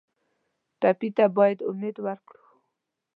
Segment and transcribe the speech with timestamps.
[0.79, 2.45] ټپي ته باید امید ورکړو.